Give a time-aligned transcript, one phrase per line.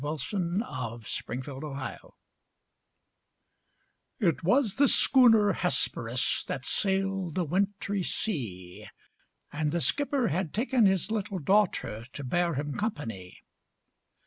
[0.01, 1.03] THE WRECK OF
[1.61, 2.13] THE HESPERUS
[4.19, 8.87] It was the schooner Hesperus, That sailed the wintry sea:
[9.53, 13.41] And the skipper had taken his little daughter, To bear him company.